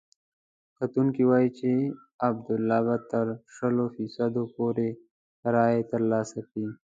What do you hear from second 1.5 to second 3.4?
چې عبدالله به تر